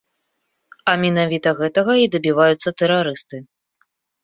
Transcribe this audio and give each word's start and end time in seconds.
А 0.93 0.95
менавіта 1.03 1.49
гэтага 1.61 1.93
і 2.05 2.09
дабіваюцца 2.17 2.69
тэрарысты. 2.83 3.37